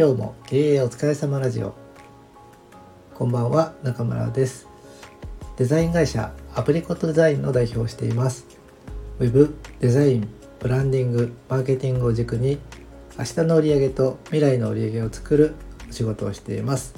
[0.00, 1.74] 今日も経営お疲れ様ラジオ。
[3.14, 4.66] こんばんは中村です。
[5.58, 8.46] デザイン会社アプリコットデザインの代表をしています。
[9.18, 10.28] ウェブデザイン
[10.58, 12.58] ブランディングマーケティングを軸に
[13.18, 15.54] 明日の売上と未来の売り上げを作る
[15.90, 16.94] お仕事をしています。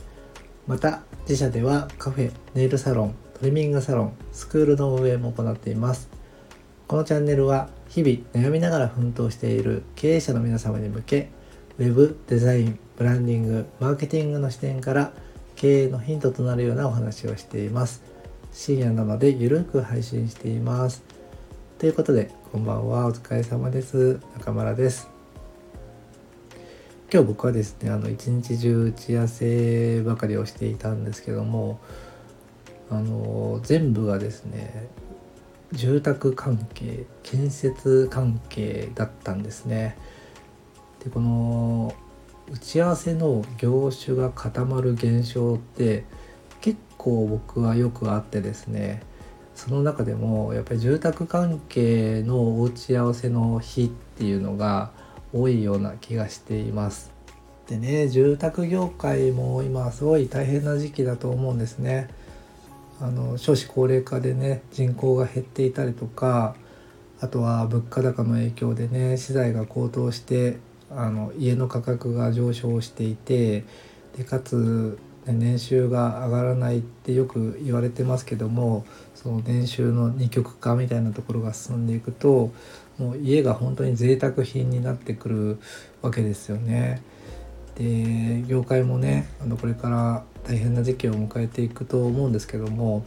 [0.69, 6.09] また自社ではカフェネイルサロントリミングサロンスクールの運営も行っています。
[6.87, 11.31] このチャンネルは日々悩みながら奮闘している経営者の皆様に向け
[11.79, 15.13] ウェブデザインブランディングマーケティングの視点から
[15.57, 18.01] 経営のヒントとなるようなお話をしています。
[18.53, 21.03] 深夜なのでゆるく配信しています。
[21.81, 23.07] ということでこんばんは。
[23.09, 24.21] お疲れ様です。
[24.39, 25.11] 中村です。
[27.13, 31.81] 今日僕はですねあの一日中打ち合わせばかりをしていたんですけども
[32.89, 34.87] あの全部がですね
[35.73, 39.99] 住宅関係建設関係だったんですね。
[41.03, 41.97] でこの
[42.53, 46.05] 打ち合わせの業種が固まる現象って
[46.61, 49.03] 結構僕はよくあってですね
[49.55, 54.91] その中でもやっぱり住宅関係のお打ち合わせの日っていうのが
[55.33, 57.11] 多いような気がしています。
[57.69, 62.09] でね住宅業界も今すごい大変な時期だと思うんですね。
[63.01, 66.55] あの少子高齢化でね人口が減っていたりとか
[67.21, 70.59] あとは物価高の影響でね資材が高騰して
[70.97, 73.65] あの家の価格が上昇していて
[74.17, 82.53] でかつ年収が上がらないってよく言われてますけどもその年収の二極化みたいなところが進んでいくと
[82.99, 85.59] もう家が本当に贅沢品になってくる
[86.03, 87.03] わけですよね。
[87.77, 93.07] で業界もねあのこれから大変な時期を迎えていくと思うんですけども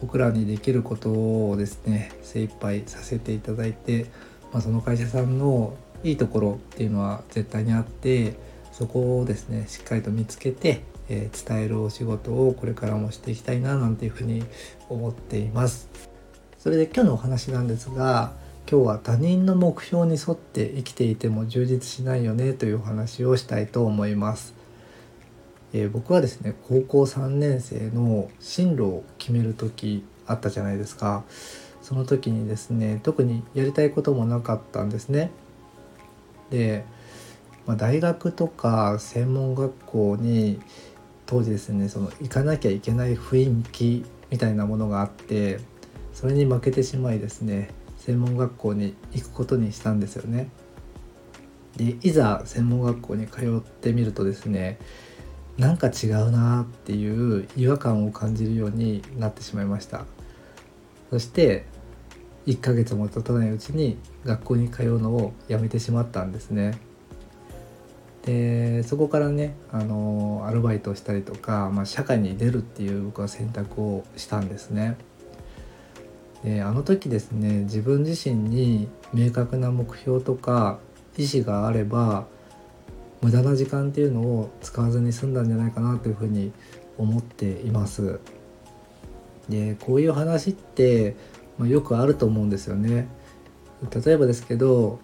[0.00, 4.06] 僕らにできることをですね精一杯させていただいて、
[4.52, 8.36] まあ、その会社さんのいいところっていうのは絶対にあって
[8.72, 14.44] そこをですねしっかりと見つけて、えー、伝えるお仕事をこれからもしていきたいななんていうふうに
[14.88, 15.88] 思っています。
[16.58, 18.32] それで今日のお話なんですが
[18.70, 24.54] 今日は他人の目標に沿って生きていても充実しないよねというお話をしたいと思います、
[25.72, 31.24] えー、僕はですね高校3年生の進路を決める時あったじゃないですか。
[31.80, 35.30] その時にですね特にやりたいこともなかったんですね。
[36.50, 36.84] で、
[37.66, 40.60] まあ、大学とか専門学校に
[41.26, 45.60] 当時ですねその行かなきゃいけない雰囲気みたいなものがあって
[46.12, 50.48] それに負けてしまいですね専門学校に行くことにしたんですよね。
[51.76, 54.78] でいざ専門学校に通ってみるとですね
[55.58, 60.06] なんか違うなっていう違和感を感じるようになってしまいました
[61.10, 61.66] そして
[62.48, 66.80] 1ヶ月も経たないうちに学校に通うのをやめてしまったんですね。
[68.24, 74.96] でそこからねあのアルバイトをしたりとか、まあ、社会に出るっていう僕は選択をしたんですね。
[76.42, 80.78] であの時ですね自分自身に明確な目標とか
[81.18, 82.26] 意思があれば
[83.20, 86.52] 無駄な時間っていうのを使わずに済んだんじゃないかなというふうに
[86.96, 88.20] 思っています。
[89.50, 91.16] でこういう話って
[91.58, 93.08] まあ、よくあると思うんですよね。
[94.04, 94.98] 例えばですけど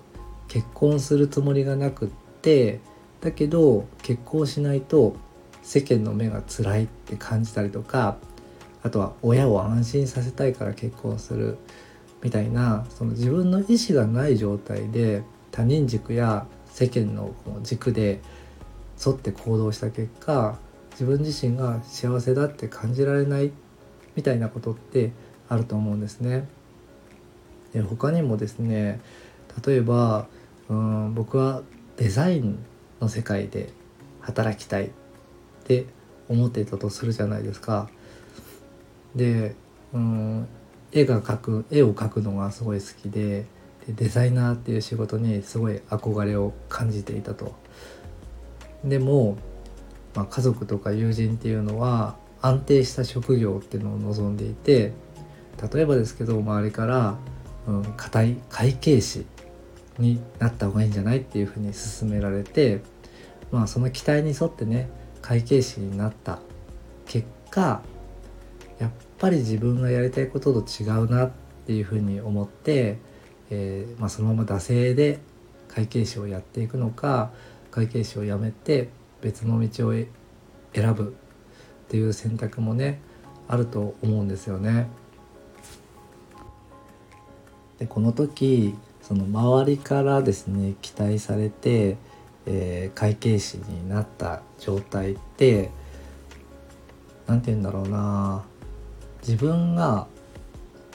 [0.49, 2.09] 結婚するつもりがなくっ
[2.43, 2.81] て
[3.21, 5.17] だけど結婚しないと
[5.63, 8.17] 世間の目が辛いって感じたりとか
[8.83, 11.57] あとは親を安心させたいから結婚する
[12.23, 17.33] みたいなその自分の意思がない状態で他人軸や世間の
[17.63, 18.21] 軸で
[19.05, 20.59] 沿って行動した結果
[20.93, 23.53] 自分自身が幸せだって感じられない
[24.17, 25.13] みたいなことって
[25.49, 26.49] あると思うんですね。
[27.73, 29.01] で他にもですね
[29.67, 30.27] 例えば
[30.69, 31.63] うん僕は
[31.97, 32.59] デザイン
[33.01, 33.71] の世界で
[34.21, 34.91] 働きたいっ
[35.65, 35.87] て
[36.29, 37.89] 思っていたとするじゃないですか。
[39.15, 39.55] で
[39.93, 40.49] うん
[40.93, 43.47] 絵が描く絵を描くのがすごい好きで
[43.87, 47.55] でデザイナーっていう仕事にすごい憧れを感じていたと。
[48.85, 49.37] でも、
[50.15, 54.93] まあ、家族とか友人っていうのは安定した職業っていうのを望んでいて
[55.73, 57.17] 例えばですけど周りから
[57.97, 59.27] 硬、うん、い会計士
[59.99, 62.83] になった方がいいんじゃないっていうふうに勧められて
[63.51, 64.89] まあその期待に沿ってね
[65.23, 66.41] 会計士になった
[67.07, 67.83] 結果
[68.79, 71.31] やっぱり自分がやりたいことと違うなっ
[71.67, 72.99] ていうふうに思って、
[73.51, 75.21] えー、まあ、そのまま惰性で
[75.69, 77.31] 会計士をやっていくのか
[77.71, 78.91] 会計士をやめて
[79.23, 81.17] 別の道を選ぶ
[81.85, 83.01] っていう選択もね
[83.49, 84.89] あると思うんですよね。
[87.79, 91.97] でこの時その周りからですね期待されて
[92.47, 95.71] えー、会計士になった状態って
[97.27, 98.45] 何て言うんだろうな
[99.27, 100.07] 自分が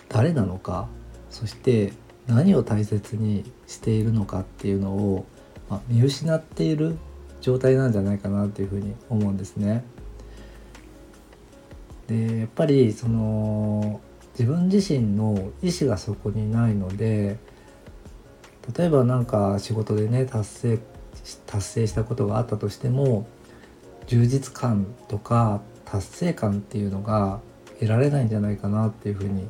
[0.07, 0.87] 誰なのか
[1.29, 1.93] そして
[2.27, 5.25] 何を大切にしているのかっていうのを、
[5.69, 6.97] まあ、見失っている
[7.41, 9.83] 状態なんじゃないかなっていうふうに思うんですね。
[12.07, 14.01] でやっぱりその
[14.39, 17.38] 自分自身の意思がそこにないので
[18.74, 20.80] 例えば何か仕事でね達成
[21.45, 23.27] 達成したことがあったとしても
[24.07, 27.41] 充実感とか達成感っていうのが
[27.80, 29.50] 得られないんじゃないかなっていうふうに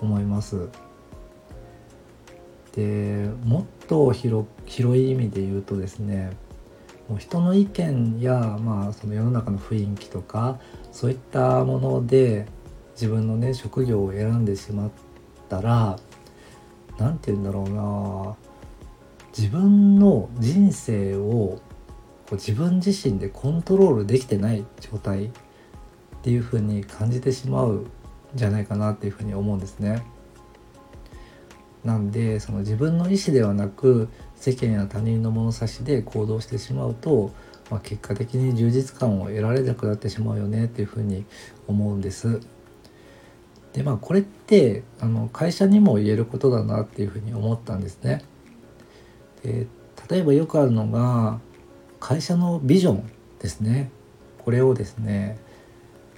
[0.00, 0.68] 思います。
[2.76, 6.30] でもっと広広い意味で言うとですね
[7.08, 10.60] もう人の意見や、まあ、その世の中の雰囲気とか
[10.92, 12.46] そういったもので
[13.00, 14.90] 自分のね職業を選んでしまっ
[15.48, 15.96] たら
[16.98, 18.36] 何て言うんだろうな
[19.36, 21.60] 自分の人生をこ
[22.32, 25.30] う自分自身でコントロールできてない状態っ
[26.22, 27.90] ていう風に感じてしまうん
[28.34, 30.02] じゃないかなっていう風に思うんですね。
[31.84, 37.30] なんでその自分の意思ではなく世間や他人の物差しで行動してしまうと、
[37.70, 41.24] まあ、結果的に充実感を得られなくなってしまうよねっていうふうに
[41.68, 42.40] 思うんです。
[43.78, 48.24] でまあこれってあの会社にも言えることだなっていうふうに思ったんですね。
[49.44, 49.68] で
[50.10, 51.38] 例えばよくあるのが
[52.00, 53.08] 会社のビジョン
[53.38, 53.90] ですね。
[54.44, 55.38] これをですね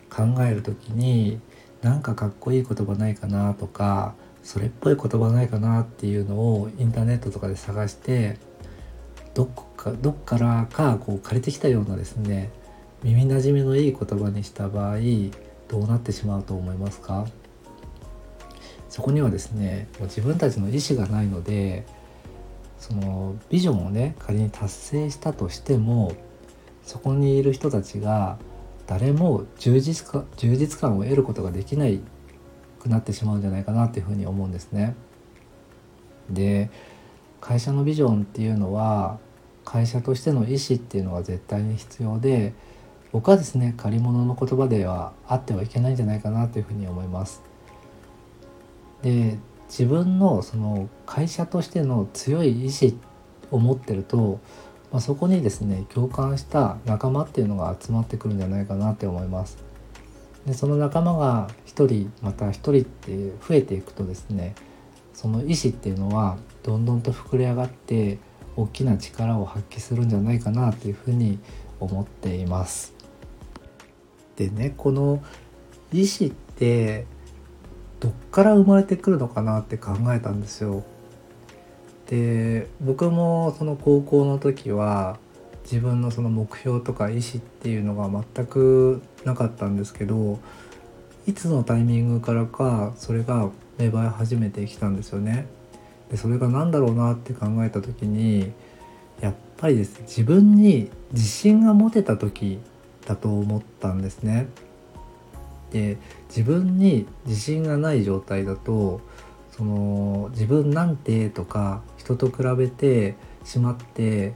[0.08, 1.38] 考える時に
[1.82, 8.38] なんかかっこいい言葉ないかなとかそれっぽい言葉ないかなっていうのをインターネットとかで探して
[9.34, 12.50] どこかどっからかこう借りてきたようなですね
[13.02, 14.96] 耳なじみのいい言葉にした場合
[15.68, 17.26] どうなってしまうと思いますか？
[18.90, 21.86] そこにはですねもう自分たちの意思がないので
[22.78, 26.12] そのビジョンをね仮に達成したとしても
[26.82, 28.38] そこにいる人たちが
[28.86, 32.00] 誰も充実か充実感を得ることができない
[32.80, 34.96] くなってしまうんじゃないかなっていうふうに思うんですね。
[36.28, 36.70] で
[37.40, 39.18] 会社のビジョンっていうのは
[39.64, 42.54] 会社としての意思っていうのが絶対に必要で
[43.12, 47.49] 僕はですね借り物の言葉ではあってはいけないんじゃないかなというふうに思います。
[49.02, 49.38] で
[49.68, 52.98] 自分のその会社としての強い意志
[53.50, 54.40] を持ってると、
[54.90, 59.58] まあ、そこにですね共感した仲間っていうのが集まってくるんじゃないかなって思います。
[60.46, 63.12] でその仲間が1人また1人って
[63.46, 64.54] 増えていくとですね
[65.12, 68.18] その意志っていうのはどんどんと膨れ上がって
[68.56, 71.38] 大きな力を発揮するんじゃないかなというふうに
[71.78, 72.94] 思っています。
[74.36, 75.22] でねこの
[75.92, 77.06] 意志って
[78.00, 80.82] どっから生まれてくるのかなって考えたんですよ。
[82.08, 85.18] で僕もその高校の時は
[85.62, 90.40] 自分のその目標とか意思っていうのが全くなかったんですけど
[91.26, 95.46] いつのタイミングからかそれが芽生え始めてきたんですよね。
[96.10, 98.50] でそれが何だろうなって考えた時に
[99.20, 102.58] やっぱりですね自分に自信が持てた時
[103.06, 104.48] だと思ったんですね。
[105.70, 109.00] で自分に自信がない状態だと
[109.52, 114.34] その自分なんてとか人と比べてしまって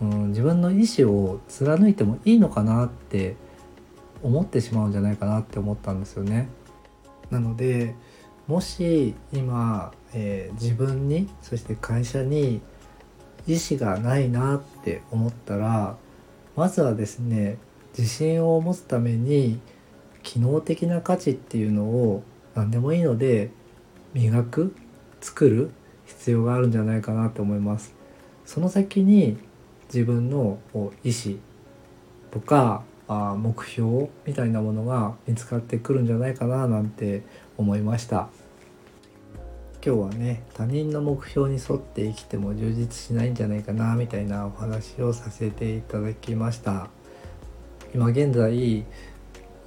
[0.00, 3.36] うん、自分の意思を貫いてもいいのかなって
[4.22, 6.48] 思ってしまうんじゃないかなって思ったんですよね。
[7.30, 7.94] なので
[8.46, 12.60] もし今、えー、自分にそして会社に
[13.46, 15.96] 意思がないなって思ったら
[16.56, 17.58] まずはですね
[17.96, 19.60] 自信を持つために
[20.28, 22.22] 機能的な価値っていうのを
[22.54, 23.50] 何でもいいので
[24.12, 24.76] 磨く
[25.22, 25.70] 作る
[26.04, 27.94] 必要があるんじゃないかなと思います。
[28.44, 29.38] その先に
[29.86, 30.58] 自分の
[31.02, 31.36] 意思
[32.30, 37.22] とかあ目標みたいなものが見つかってくるんじゃないかななんて
[37.56, 38.28] 思いました
[39.82, 46.90] 今日はね他人の目標に沿って生きても充実しないんじゃないかなみたいなお話をさせていただきました
[47.94, 48.84] 今現在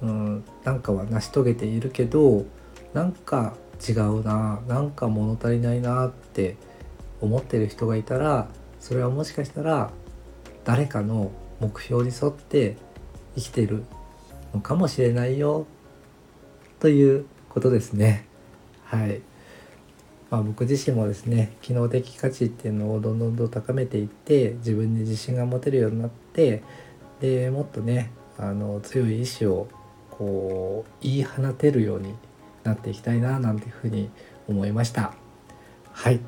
[0.02, 2.44] うんなんかは成し遂げているけど
[2.92, 3.54] なんか
[3.88, 6.56] 違うななんか物足りないなって
[7.20, 8.48] 思ってる人がいたら
[8.80, 9.90] それはもしかしたら
[10.64, 11.30] 誰かの
[11.60, 12.76] 目標に沿って
[13.36, 13.84] 生きてる
[14.52, 15.66] のかもしれないよ
[16.80, 18.26] ということですね。
[18.84, 19.22] はい。
[20.30, 26.62] まあ、僕自身もですね機能的価値っていうのをどんどんどん高めていって自分に自信が持てるようになって
[27.20, 29.68] でもっとねあの強い意志を
[30.18, 32.14] こう言い放てるように
[32.64, 34.10] なっていきたいななんていうふうに
[34.48, 35.14] 思いました。
[35.92, 36.20] はい。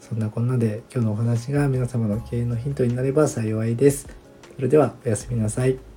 [0.00, 4.08] そそんなこんなで今日のお話が皆様の経営のヒントになれば幸いです。
[4.56, 5.91] それではおやすみなさい。